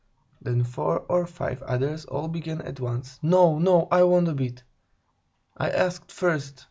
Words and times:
Then 0.41 0.63
four 0.63 1.01
or 1.01 1.27
five 1.27 1.61
others 1.61 2.05
all 2.05 2.27
began 2.27 2.59
at 2.63 2.79
once: 2.79 3.19
"No, 3.21 3.59
no, 3.59 3.87
I 3.91 4.01
want 4.01 4.29
a 4.29 4.33
bit! 4.33 4.63
I 5.55 5.69
asked 5.69 6.11
first! 6.11 6.59